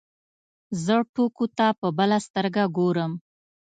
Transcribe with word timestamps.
زه 0.83 0.95
ټوکو 1.13 1.45
ته 1.57 1.67
په 1.79 1.87
بله 1.97 2.17
سترګه 2.27 2.63
ګورم. 2.77 3.11